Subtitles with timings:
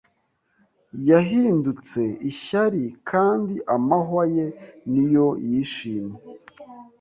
[1.09, 2.01] yahindutse
[2.31, 4.47] ishyari Kandi amahwa ye
[4.91, 6.17] niyo yishimye